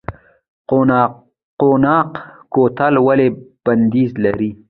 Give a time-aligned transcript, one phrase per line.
[1.59, 2.11] قوناق
[2.53, 3.27] کوتل ولې
[3.63, 4.49] بندیز لري؟